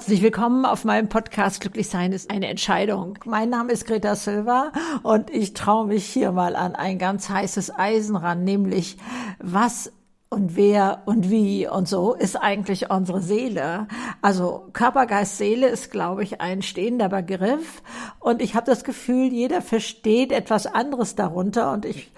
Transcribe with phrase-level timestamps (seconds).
[0.00, 3.18] Herzlich willkommen auf meinem Podcast Glücklich sein ist eine Entscheidung.
[3.26, 4.72] Mein Name ist Greta Silva
[5.02, 8.96] und ich traue mich hier mal an ein ganz heißes Eisen ran, nämlich
[9.40, 9.92] was
[10.30, 13.88] und wer und wie und so ist eigentlich unsere Seele.
[14.22, 17.82] Also Körper, Geist, Seele ist, glaube ich, ein stehender Begriff.
[18.20, 21.72] Und ich habe das Gefühl, jeder versteht etwas anderes darunter.
[21.72, 22.12] Und ich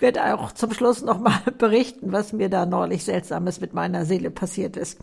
[0.00, 4.76] werde auch zum Schluss nochmal berichten, was mir da neulich Seltsames mit meiner Seele passiert
[4.76, 4.98] ist.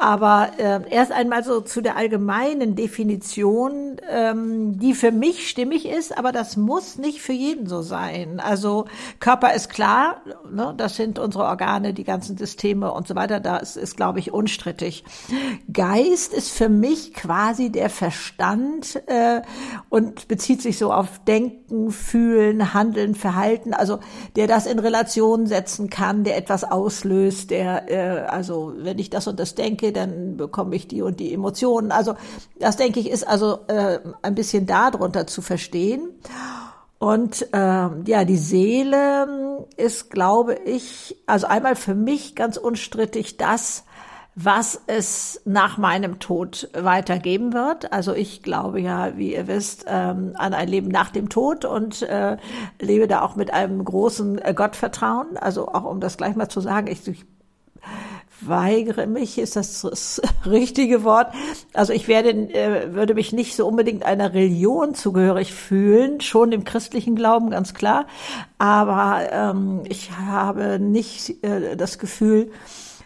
[0.00, 6.16] Aber äh, erst einmal so zu der allgemeinen Definition, ähm, die für mich stimmig ist,
[6.16, 8.40] aber das muss nicht für jeden so sein.
[8.40, 8.86] Also
[9.18, 13.76] Körper ist klar, ne, das sind unsere Organe die ganzen Systeme und so weiter, das
[13.76, 15.04] ist, glaube ich, unstrittig.
[15.70, 19.42] Geist ist für mich quasi der Verstand äh,
[19.90, 23.98] und bezieht sich so auf Denken, Fühlen, Handeln, Verhalten, also
[24.34, 29.26] der das in Relation setzen kann, der etwas auslöst, der, äh, also wenn ich das
[29.26, 31.92] und das denke, dann bekomme ich die und die Emotionen.
[31.92, 32.14] Also
[32.58, 36.08] das denke ich ist also äh, ein bisschen darunter zu verstehen.
[36.98, 43.84] Und ähm, ja, die Seele ist, glaube ich, also einmal für mich ganz unstrittig das,
[44.34, 47.92] was es nach meinem Tod weitergeben wird.
[47.92, 52.02] Also ich glaube ja, wie ihr wisst, ähm, an ein Leben nach dem Tod und
[52.02, 52.36] äh,
[52.80, 55.36] lebe da auch mit einem großen äh, Gottvertrauen.
[55.36, 57.24] Also auch um das gleich mal zu sagen, ich, ich
[58.40, 61.32] weigere mich, ist das das richtige Wort.
[61.74, 66.64] Also ich werde, äh, würde mich nicht so unbedingt einer Religion zugehörig fühlen, schon im
[66.64, 68.06] christlichen Glauben, ganz klar.
[68.58, 72.50] Aber ähm, ich habe nicht äh, das Gefühl,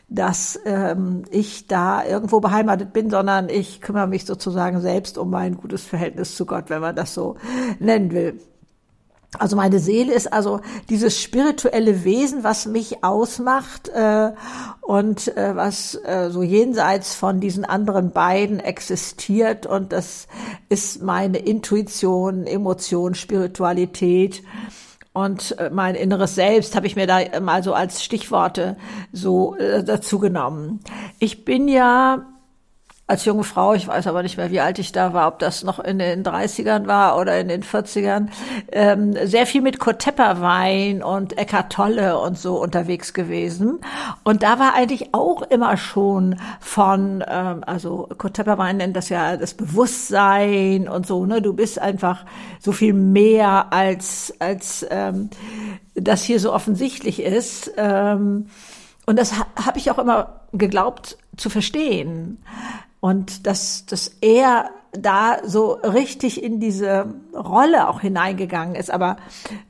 [0.09, 5.57] dass ähm, ich da irgendwo beheimatet bin, sondern ich kümmere mich sozusagen selbst um mein
[5.57, 7.37] gutes Verhältnis zu Gott, wenn man das so
[7.79, 8.39] nennen will.
[9.39, 14.33] Also meine Seele ist also dieses spirituelle Wesen, was mich ausmacht äh,
[14.81, 19.67] und äh, was äh, so jenseits von diesen anderen beiden existiert.
[19.67, 20.29] Und das
[20.69, 24.43] ist meine Intuition, Emotion, Spiritualität.
[25.13, 28.77] Und äh, mein inneres Selbst habe ich mir da mal so als Stichworte
[29.13, 30.81] so äh, dazu genommen.
[31.19, 32.34] Ich bin ja
[33.15, 35.63] als junge Frau, ich weiß aber nicht mehr, wie alt ich da war, ob das
[35.63, 38.27] noch in den 30ern war oder in den 40ern,
[38.73, 43.79] ähm, sehr viel mit Kurt und Eckart Tolle und so unterwegs gewesen.
[44.25, 49.55] Und da war eigentlich auch immer schon von, ähm, also Kurt nennt das ja das
[49.55, 51.41] Bewusstsein und so, ne?
[51.41, 52.25] Du bist einfach
[52.59, 55.31] so viel mehr als, als ähm,
[55.95, 57.71] das hier so offensichtlich ist.
[57.77, 58.47] Ähm,
[59.07, 62.39] und das ha habe ich auch immer geglaubt zu verstehen.
[63.05, 68.91] Und dass, dass er da so richtig in diese Rolle auch hineingegangen ist.
[68.91, 69.19] Aber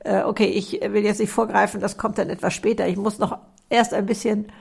[0.05, 2.87] äh, okay, ich will jetzt nicht vorgreifen, das kommt dann etwas später.
[2.87, 4.53] Ich muss noch erst ein bisschen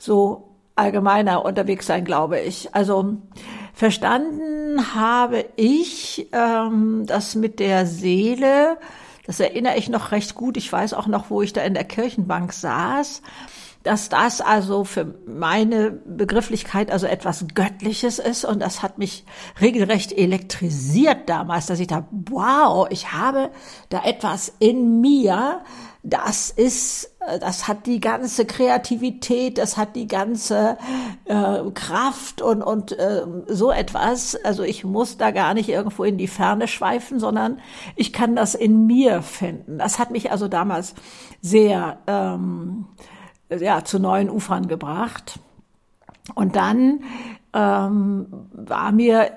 [0.00, 2.74] so allgemeiner unterwegs sein, glaube ich.
[2.74, 3.18] Also
[3.72, 8.78] verstanden habe ich ähm, das mit der Seele.
[9.26, 10.56] Das erinnere ich noch recht gut.
[10.56, 13.22] Ich weiß auch noch, wo ich da in der Kirchenbank saß
[13.88, 19.24] dass das also für meine Begrifflichkeit also etwas Göttliches ist und das hat mich
[19.62, 23.48] regelrecht elektrisiert damals, dass ich da, wow, ich habe
[23.88, 25.62] da etwas in mir,
[26.02, 30.76] das ist, das hat die ganze Kreativität, das hat die ganze
[31.24, 34.36] äh, Kraft und, und äh, so etwas.
[34.44, 37.60] Also ich muss da gar nicht irgendwo in die Ferne schweifen, sondern
[37.96, 39.78] ich kann das in mir finden.
[39.78, 40.94] Das hat mich also damals
[41.40, 42.86] sehr ähm,
[43.50, 45.38] ja, zu neuen Ufern gebracht.
[46.34, 47.00] Und dann
[47.54, 49.30] ähm, war mir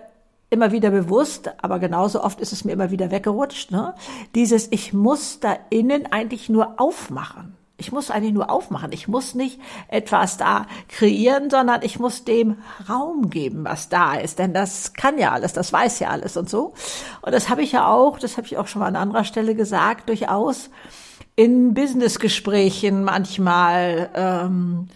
[0.50, 3.96] immer wieder bewusst, aber genauso oft ist es mir immer wieder weggerutscht, ne?
[4.36, 7.56] dieses, ich muss da innen eigentlich nur aufmachen.
[7.78, 8.92] Ich muss eigentlich nur aufmachen.
[8.92, 12.58] Ich muss nicht etwas da kreieren, sondern ich muss dem
[12.88, 14.38] Raum geben, was da ist.
[14.38, 16.74] Denn das kann ja alles, das weiß ja alles und so.
[17.24, 19.56] Und das habe ich ja auch, das habe ich auch schon mal an anderer Stelle
[19.56, 20.70] gesagt, durchaus
[21.36, 24.88] in Businessgesprächen manchmal ähm,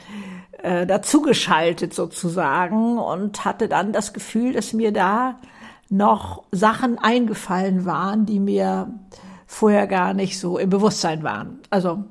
[0.62, 5.40] äh, dazugeschaltet sozusagen und hatte dann das Gefühl, dass mir da
[5.90, 8.92] noch Sachen eingefallen waren, die mir
[9.46, 11.60] vorher gar nicht so im Bewusstsein waren.
[11.70, 12.04] Also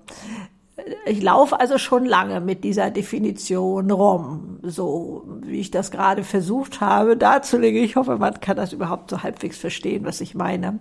[1.07, 6.81] ich laufe also schon lange mit dieser Definition rum, so wie ich das gerade versucht
[6.81, 7.83] habe darzulegen.
[7.83, 10.81] Ich hoffe, man kann das überhaupt so halbwegs verstehen, was ich meine.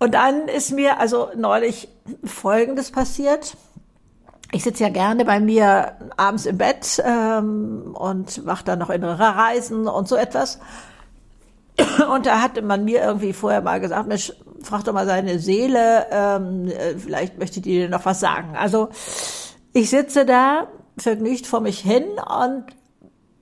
[0.00, 1.88] Und dann ist mir also neulich
[2.24, 3.56] Folgendes passiert.
[4.50, 9.36] Ich sitze ja gerne bei mir abends im Bett ähm, und mache dann noch innere
[9.36, 10.58] Reisen und so etwas.
[12.12, 14.32] Und da hatte man mir irgendwie vorher mal gesagt, Mensch,
[14.62, 18.54] frag doch mal seine Seele, ähm, äh, vielleicht möchte die dir noch was sagen.
[18.56, 18.90] Also
[19.72, 20.66] ich sitze da
[20.98, 22.64] vergnügt vor mich hin und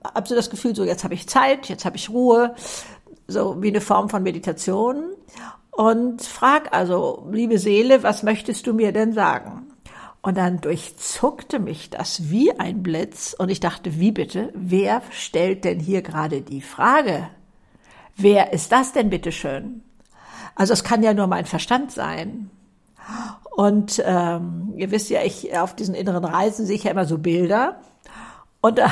[0.03, 2.53] habe so das Gefühl, so jetzt habe ich Zeit, jetzt habe ich Ruhe,
[3.27, 5.03] so wie eine Form von Meditation
[5.79, 9.67] und frag also, liebe Seele, was möchtest du mir denn sagen?
[10.21, 15.63] Und dann durchzuckte mich das wie ein Blitz und ich dachte, wie bitte, wer stellt
[15.63, 17.29] denn hier gerade die Frage?
[18.17, 19.81] Wer ist das denn bitteschön?
[20.53, 22.49] Also es kann ja nur mein Verstand sein.
[23.55, 27.19] Und ähm, ihr wisst ja, ich auf diesen inneren Reisen sehe ich ja immer so
[27.19, 27.79] Bilder.
[28.59, 28.91] Und da,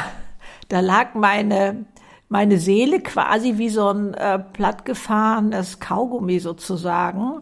[0.70, 1.84] da lag meine
[2.30, 7.42] meine Seele quasi wie so ein äh, plattgefahrenes Kaugummi sozusagen,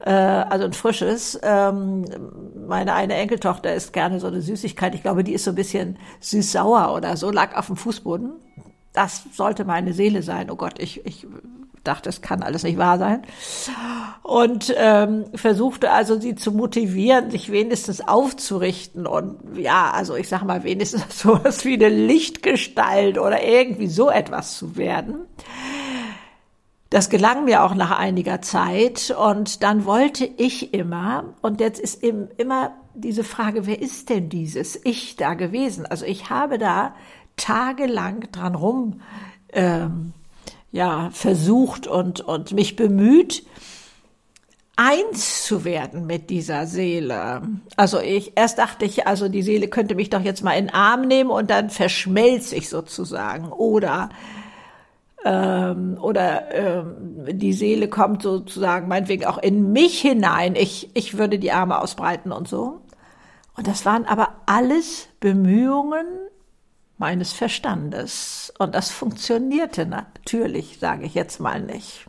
[0.00, 1.38] äh, also ein frisches.
[1.42, 2.04] Ähm,
[2.68, 4.94] meine eine Enkeltochter isst gerne so eine Süßigkeit.
[4.94, 8.32] Ich glaube, die ist so ein bisschen süß-sauer oder so, lag auf dem Fußboden.
[8.92, 10.50] Das sollte meine Seele sein.
[10.50, 11.26] Oh Gott, ich, ich
[11.86, 13.22] dachte, es kann alles nicht wahr sein.
[14.22, 20.42] Und ähm, versuchte also sie zu motivieren, sich wenigstens aufzurichten und ja, also ich sag
[20.44, 25.26] mal wenigstens sowas wie eine Lichtgestalt oder irgendwie so etwas zu werden.
[26.90, 32.02] Das gelang mir auch nach einiger Zeit und dann wollte ich immer, und jetzt ist
[32.04, 35.84] eben immer diese Frage, wer ist denn dieses Ich da gewesen?
[35.84, 36.94] Also ich habe da
[37.36, 39.00] tagelang dran rum
[39.52, 40.12] ähm,
[40.76, 43.44] ja, versucht und, und mich bemüht,
[44.76, 47.40] eins zu werden mit dieser Seele.
[47.76, 50.74] Also ich, erst dachte ich, also die Seele könnte mich doch jetzt mal in den
[50.74, 53.52] Arm nehmen und dann verschmelze ich sozusagen.
[53.52, 54.10] Oder,
[55.24, 60.56] ähm, oder ähm, die Seele kommt sozusagen meinetwegen auch in mich hinein.
[60.56, 62.82] Ich, ich würde die Arme ausbreiten und so.
[63.56, 66.04] Und das waren aber alles Bemühungen,
[66.98, 68.52] meines Verstandes.
[68.58, 72.06] Und das funktionierte natürlich, sage ich jetzt mal nicht.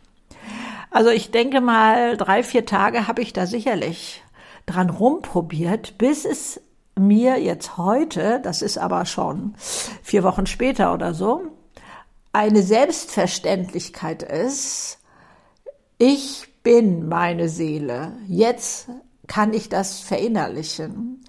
[0.90, 4.22] Also ich denke mal, drei, vier Tage habe ich da sicherlich
[4.66, 6.60] dran rumprobiert, bis es
[6.98, 9.54] mir jetzt heute, das ist aber schon
[10.02, 11.42] vier Wochen später oder so,
[12.32, 14.98] eine Selbstverständlichkeit ist,
[15.98, 18.12] ich bin meine Seele.
[18.26, 18.88] Jetzt
[19.26, 21.24] kann ich das verinnerlichen.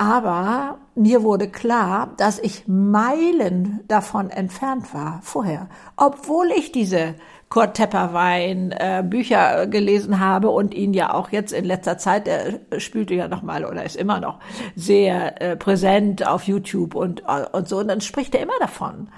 [0.00, 7.16] Aber mir wurde klar, dass ich Meilen davon entfernt war vorher, obwohl ich diese
[7.48, 12.60] Kurt Tepperwein äh, Bücher gelesen habe und ihn ja auch jetzt in letzter Zeit, er
[12.78, 14.38] spielte ja noch mal oder ist immer noch
[14.76, 17.78] sehr äh, präsent auf YouTube und äh, und so.
[17.78, 19.08] Und dann spricht er immer davon.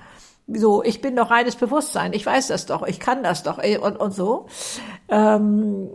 [0.48, 3.58] So, ich bin doch reines Bewusstsein, ich weiß das doch, ich kann das doch.
[3.58, 4.46] Äh, und und so.
[5.10, 5.90] Ähm,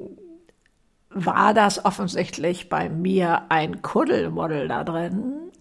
[1.16, 5.52] war das offensichtlich bei mir ein Kuddelmuddel da drin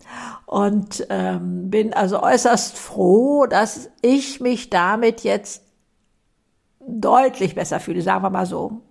[0.46, 5.62] und ähm, bin also äußerst froh, dass ich mich damit jetzt
[6.80, 8.82] deutlich besser fühle, sagen wir mal so.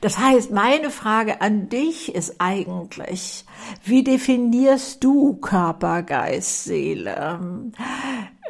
[0.00, 3.44] Das heißt, meine Frage an dich ist eigentlich,
[3.84, 7.38] wie definierst du Körper, Geist, Seele?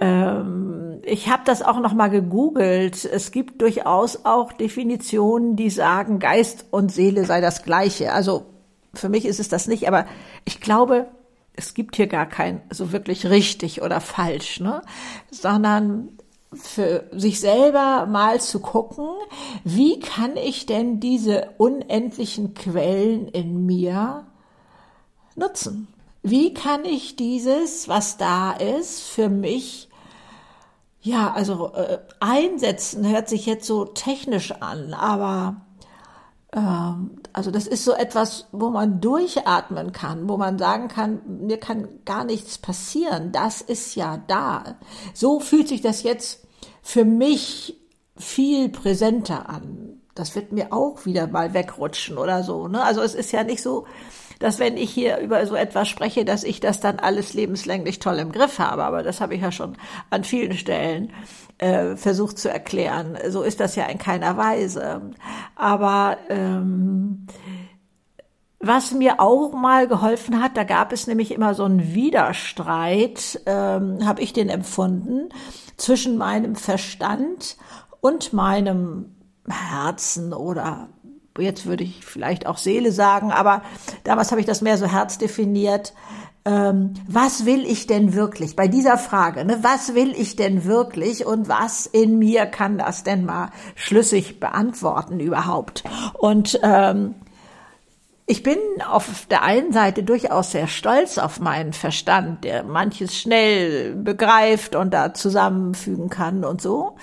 [0.01, 0.62] Ähm,
[1.13, 3.05] ich habe das auch noch mal gegoogelt.
[3.05, 8.15] Es gibt durchaus auch Definitionen, die sagen, Geist und Seele sei das Gleiche.
[8.15, 8.47] Also
[8.95, 10.07] für mich ist es das nicht, aber
[10.47, 11.09] ich glaube,
[11.55, 14.81] es gibt hier gar kein so wirklich richtig oder falsch, ne?
[15.31, 16.17] sondern
[16.55, 19.09] für sich selber mal zu gucken,
[19.65, 24.25] wie kann ich denn diese unendlichen Quellen in mir
[25.37, 25.89] nutzen?
[26.23, 29.91] Wie kann ich dieses, was da ist, für mich
[31.03, 35.57] ja, also äh, einsetzen hört sich jetzt so technisch an, aber
[36.53, 41.59] ähm, also das ist so etwas, wo man durchatmen kann, wo man sagen kann, mir
[41.59, 43.33] kann gar nichts passieren.
[43.33, 44.77] Das ist ja da.
[45.13, 46.47] So fühlt sich das jetzt
[46.83, 47.81] für mich
[48.17, 50.01] viel präsenter an.
[50.15, 52.69] Das wird mir auch wieder mal wegrutschen oder so.
[52.69, 52.83] Ne?
[52.83, 53.87] Also es ist ja nicht so,
[54.43, 58.19] dass wenn ich hier über so etwas spreche, dass ich das dann alles lebenslänglich toll
[58.19, 58.85] im Griff habe.
[58.85, 59.77] Aber das habe ich ja schon
[60.11, 61.13] an vielen Stellen
[61.59, 63.17] äh, versucht zu erklären.
[63.29, 65.13] So ist das ja in keiner Weise.
[65.55, 67.27] Aber ähm,
[68.59, 74.05] was mir auch mal geholfen hat, da gab es nämlich immer so einen Widerstreit, ähm,
[74.05, 75.29] habe ich den empfunden,
[75.77, 77.57] zwischen meinem Verstand
[78.01, 79.15] und meinem
[79.49, 80.89] Herzen oder
[81.39, 83.63] jetzt würde ich vielleicht auch Seele sagen, aber
[84.05, 85.95] damals habe ich das mehr so Herz definiert.
[86.45, 89.45] Ähm, was will ich denn wirklich bei dieser Frage?
[89.45, 94.41] Ne, was will ich denn wirklich und was in mir kann das denn mal schlüssig
[94.41, 95.85] beantworten überhaupt?
[96.19, 97.15] Und ähm,
[98.27, 98.59] ich bin
[98.89, 104.95] auf der einen Seite durchaus sehr stolz auf meinen Verstand, der manches schnell begreift und
[104.95, 106.97] da zusammenfügen kann und so.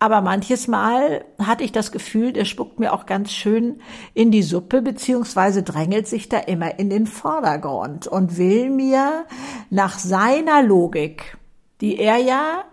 [0.00, 3.80] Aber manches Mal hatte ich das Gefühl, der spuckt mir auch ganz schön
[4.14, 9.24] in die Suppe, beziehungsweise drängelt sich da immer in den Vordergrund und will mir
[9.70, 11.36] nach seiner Logik
[11.80, 12.64] die er ja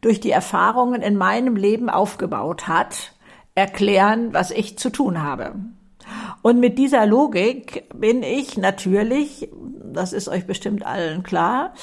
[0.00, 3.12] durch die Erfahrungen in meinem Leben aufgebaut hat,
[3.54, 5.54] erklären, was ich zu tun habe.
[6.42, 9.48] Und mit dieser Logik bin ich natürlich,
[9.82, 11.74] das ist euch bestimmt allen klar,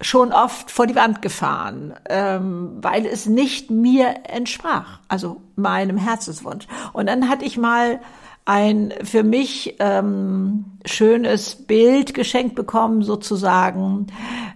[0.00, 6.66] schon oft vor die Wand gefahren, ähm, weil es nicht mir entsprach, also meinem Herzenswunsch.
[6.92, 8.00] Und dann hatte ich mal
[8.44, 14.08] ein für mich ähm, schönes Bild geschenkt bekommen, sozusagen.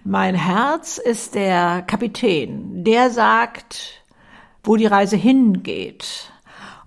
[0.03, 4.03] Mein Herz ist der Kapitän, der sagt,
[4.63, 6.31] wo die Reise hingeht.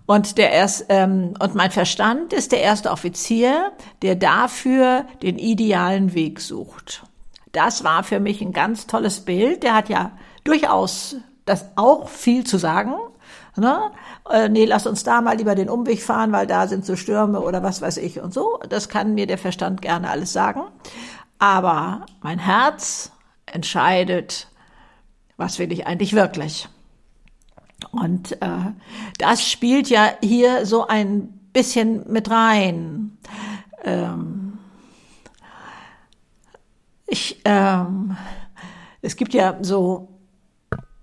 [0.07, 6.15] Und der erst, ähm, und mein Verstand ist der erste Offizier, der dafür den idealen
[6.15, 7.05] Weg sucht.
[7.53, 9.63] Das war für mich ein ganz tolles Bild.
[9.63, 10.13] Der hat ja
[10.45, 12.95] durchaus das auch viel zu sagen.
[13.57, 13.91] Ne?
[14.31, 17.41] Äh, nee, lass uns da mal lieber den Umweg fahren, weil da sind so Stürme
[17.41, 18.59] oder was weiß ich und so.
[18.69, 20.63] Das kann mir der Verstand gerne alles sagen.
[21.39, 23.13] Aber mein Herz
[23.47, 24.49] entscheidet,
[25.37, 26.69] was will ich eigentlich wirklich.
[27.91, 28.73] Und äh,
[29.19, 33.19] das spielt ja hier so ein bisschen mit rein.
[33.85, 34.42] Ähm,
[37.13, 38.17] ich, ähm,
[39.03, 40.09] es gibt ja so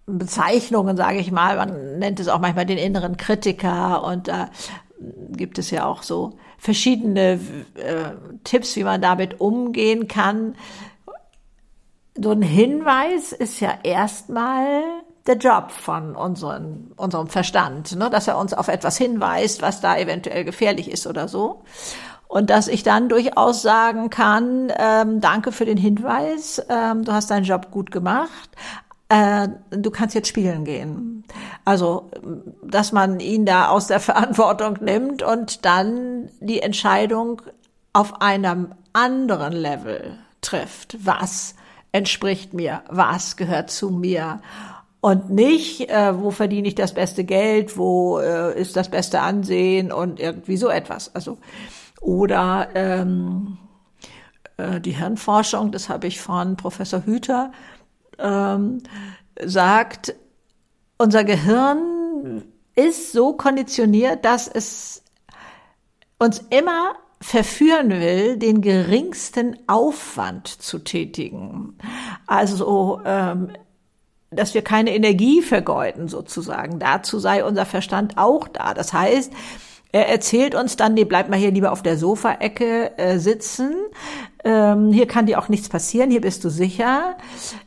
[0.08, 1.56] Bezeichnungen, sage ich mal.
[1.56, 4.50] Man nennt es auch manchmal den inneren Kritiker und da
[5.32, 7.40] gibt es ja auch so verschiedene
[7.76, 8.12] äh,
[8.44, 10.56] Tipps, wie man damit umgehen kann.
[12.16, 14.82] So ein Hinweis ist ja erstmal
[15.28, 18.10] der Job von unseren, unserem Verstand, ne?
[18.10, 21.62] dass er uns auf etwas hinweist, was da eventuell gefährlich ist oder so.
[22.30, 27.32] Und dass ich dann durchaus sagen kann, ähm, danke für den Hinweis, ähm, du hast
[27.32, 28.52] deinen Job gut gemacht,
[29.10, 31.24] äh, du kannst jetzt spielen gehen.
[31.66, 32.12] Also,
[32.64, 37.42] dass man ihn da aus der Verantwortung nimmt und dann die Entscheidung
[37.94, 41.04] auf einem anderen Level trifft.
[41.04, 41.56] Was
[41.92, 42.84] entspricht mir?
[42.90, 44.40] Was gehört zu mir?
[45.02, 49.92] Und nicht, äh, wo verdiene ich das beste Geld, wo äh, ist das beste Ansehen
[49.92, 51.16] und irgendwie so etwas.
[51.16, 51.40] Also,
[52.02, 53.58] oder ähm,
[54.58, 57.52] äh, die Hirnforschung, das habe ich von Professor Hüter
[58.18, 58.84] ähm,
[59.44, 60.16] sagt,
[60.98, 62.44] unser Gehirn
[62.76, 65.04] ist so konditioniert, dass es
[66.18, 71.78] uns immer verführen will, den geringsten Aufwand zu tätigen.
[72.28, 73.52] Also, ähm,
[74.32, 76.80] dass wir keine Energie vergeuden sozusagen.
[76.80, 78.74] Dazu sei unser Verstand auch da.
[78.74, 79.34] Das heißt,
[79.92, 83.74] er erzählt uns dann, nee, bleib mal hier lieber auf der Sofaecke äh, sitzen.
[84.44, 87.18] Ähm, hier kann dir auch nichts passieren, hier bist du sicher.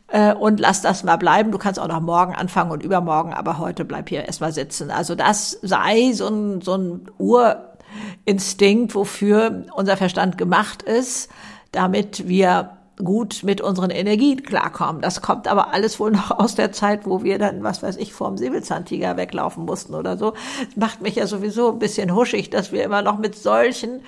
[0.07, 1.51] Äh, und lass das mal bleiben.
[1.51, 4.91] Du kannst auch noch morgen anfangen und übermorgen, aber heute bleib hier erstmal sitzen.
[4.91, 11.29] Also das sei so ein, so ein Urinstinkt, wofür unser Verstand gemacht ist,
[11.73, 15.03] damit wir gut mit unseren Energien klarkommen.
[15.03, 18.13] Das kommt aber alles wohl noch aus der Zeit, wo wir dann, was weiß ich,
[18.13, 20.33] vorm Säbelzahntiger weglaufen mussten oder so.
[20.67, 24.03] Das macht mich ja sowieso ein bisschen huschig, dass wir immer noch mit solchen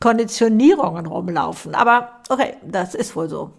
[0.00, 1.74] Konditionierungen rumlaufen.
[1.74, 3.52] Aber okay, das ist wohl so.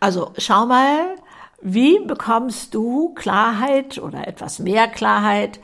[0.00, 1.16] Also schau mal,
[1.60, 5.60] wie bekommst du Klarheit oder etwas mehr Klarheit?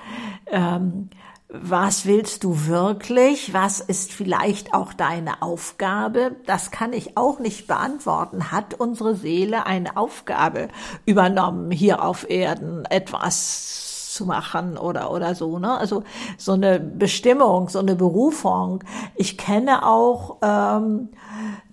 [0.46, 1.10] Ähm,
[1.50, 3.54] was willst du wirklich?
[3.54, 6.36] Was ist vielleicht auch deine Aufgabe?
[6.44, 8.52] Das kann ich auch nicht beantworten.
[8.52, 10.68] Hat unsere Seele eine Aufgabe
[11.06, 15.78] übernommen, hier auf Erden etwas zu machen oder, oder so, ne?
[15.78, 16.02] Also,
[16.36, 18.84] so eine Bestimmung, so eine Berufung.
[19.14, 21.08] Ich kenne auch, ähm,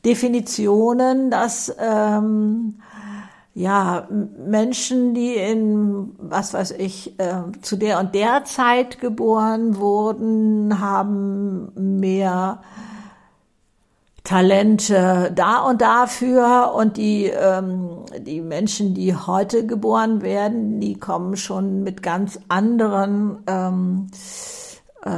[0.06, 2.82] Definitionen, dass, ähm,
[3.58, 10.82] ja, Menschen, die in, was weiß ich, äh, zu der und der Zeit geboren wurden,
[10.82, 12.62] haben mehr
[14.26, 21.38] Talente da und dafür und die, ähm, die Menschen, die heute geboren werden, die kommen
[21.38, 24.08] schon mit ganz anderen ähm,
[25.06, 25.12] äh,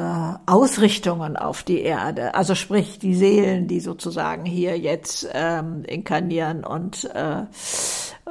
[0.45, 2.35] Ausrichtungen auf die Erde.
[2.35, 7.45] Also sprich die Seelen, die sozusagen hier jetzt ähm, inkarnieren und äh,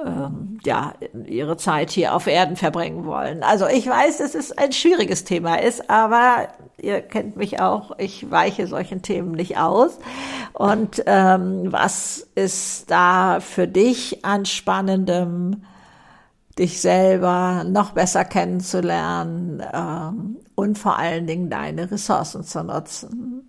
[0.04, 0.94] ähm, ja,
[1.26, 3.42] ihre Zeit hier auf Erden verbringen wollen.
[3.42, 6.48] Also ich weiß, dass es ein schwieriges Thema ist, aber
[6.78, 9.98] ihr kennt mich auch, ich weiche solchen Themen nicht aus.
[10.52, 15.62] Und ähm, was ist da für dich an spannendem,
[16.58, 23.46] dich selber noch besser kennenzulernen ähm, und vor allen Dingen deine Ressourcen zu nutzen?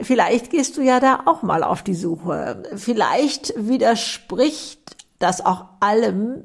[0.00, 2.62] Vielleicht gehst du ja da auch mal auf die Suche.
[2.74, 6.44] Vielleicht widerspricht das auch allem,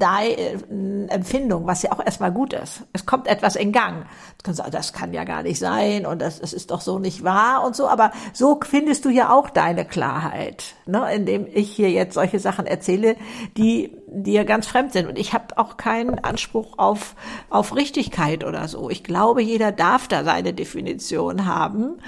[0.00, 2.82] Empfindung, was ja auch erstmal gut ist.
[2.92, 4.02] Es kommt etwas in Gang.
[4.38, 6.98] Du kannst sagen, das kann ja gar nicht sein und das, das ist doch so
[6.98, 11.70] nicht wahr und so, aber so findest du ja auch deine Klarheit, ne, indem ich
[11.70, 13.16] hier jetzt solche Sachen erzähle,
[13.56, 15.08] die dir ganz fremd sind.
[15.08, 17.14] Und ich habe auch keinen Anspruch auf,
[17.48, 18.90] auf Richtigkeit oder so.
[18.90, 21.98] Ich glaube, jeder darf da seine Definition haben.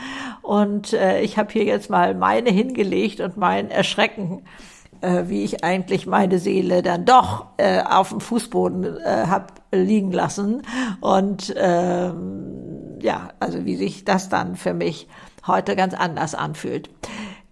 [0.43, 4.43] Und äh, ich habe hier jetzt mal meine hingelegt und mein Erschrecken
[5.03, 10.13] äh, wie ich eigentlich meine Seele dann doch äh, auf dem Fußboden äh, hab liegen
[10.13, 10.63] lassen.
[11.01, 15.09] Und ähm, ja, also wie sich das dann für mich
[15.47, 16.89] heute ganz anders anfühlt.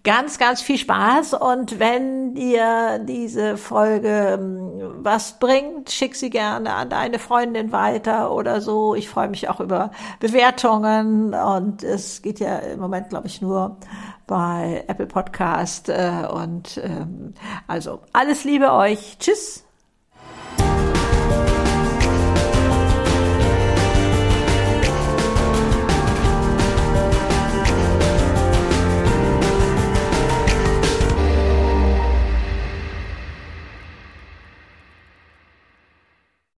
[0.03, 6.73] Ganz, ganz viel Spaß und wenn dir diese Folge ähm, was bringt, schick sie gerne
[6.73, 8.95] an deine Freundin weiter oder so.
[8.95, 13.77] Ich freue mich auch über Bewertungen und es geht ja im Moment, glaube ich, nur
[14.27, 17.35] bei Apple Podcast äh, und ähm,
[17.67, 19.19] also alles Liebe euch.
[19.19, 19.70] Tschüss.